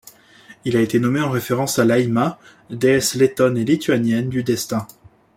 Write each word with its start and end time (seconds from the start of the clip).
Il 0.65 0.75
a 0.77 0.81
été 0.81 0.99
nommé 0.99 1.19
en 1.21 1.29
référence 1.29 1.77
à 1.77 1.85
Laima, 1.85 2.39
déesse 2.71 3.13
lettone 3.13 3.55
et 3.59 3.63
lituanienne 3.63 4.29
du 4.29 4.41
destin. 4.43 4.87